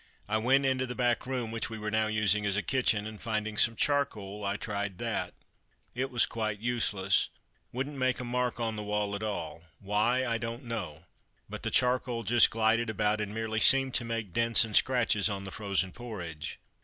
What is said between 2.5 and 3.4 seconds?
a kitchen, and